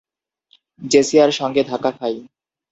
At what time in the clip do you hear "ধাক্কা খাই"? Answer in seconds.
1.69-2.15